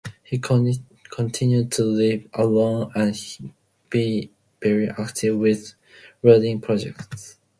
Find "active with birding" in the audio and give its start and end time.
4.89-6.59